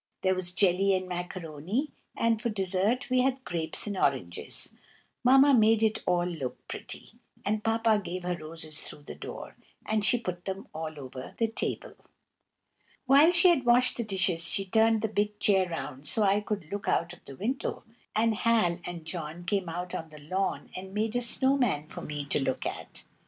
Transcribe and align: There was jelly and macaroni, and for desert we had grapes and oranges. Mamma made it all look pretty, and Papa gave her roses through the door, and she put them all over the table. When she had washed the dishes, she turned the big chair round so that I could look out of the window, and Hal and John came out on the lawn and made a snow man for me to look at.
There 0.23 0.33
was 0.33 0.55
jelly 0.55 0.95
and 0.95 1.07
macaroni, 1.07 1.91
and 2.17 2.41
for 2.41 2.49
desert 2.49 3.07
we 3.11 3.21
had 3.21 3.45
grapes 3.45 3.85
and 3.85 3.95
oranges. 3.95 4.73
Mamma 5.23 5.53
made 5.53 5.83
it 5.83 6.01
all 6.07 6.25
look 6.25 6.67
pretty, 6.67 7.09
and 7.45 7.63
Papa 7.63 8.01
gave 8.03 8.23
her 8.23 8.35
roses 8.35 8.81
through 8.81 9.03
the 9.03 9.13
door, 9.13 9.55
and 9.85 10.03
she 10.03 10.19
put 10.19 10.45
them 10.45 10.67
all 10.73 10.99
over 10.99 11.35
the 11.37 11.47
table. 11.47 11.93
When 13.05 13.31
she 13.31 13.49
had 13.49 13.63
washed 13.63 13.95
the 13.97 14.03
dishes, 14.03 14.47
she 14.49 14.65
turned 14.65 15.03
the 15.03 15.07
big 15.07 15.37
chair 15.39 15.69
round 15.69 16.07
so 16.07 16.21
that 16.21 16.31
I 16.31 16.41
could 16.41 16.71
look 16.71 16.87
out 16.87 17.13
of 17.13 17.23
the 17.25 17.35
window, 17.35 17.83
and 18.15 18.33
Hal 18.33 18.79
and 18.83 19.05
John 19.05 19.45
came 19.45 19.69
out 19.69 19.93
on 19.93 20.09
the 20.09 20.17
lawn 20.21 20.71
and 20.75 20.95
made 20.95 21.15
a 21.15 21.21
snow 21.21 21.57
man 21.57 21.85
for 21.85 22.01
me 22.01 22.25
to 22.25 22.43
look 22.43 22.65
at. 22.65 23.03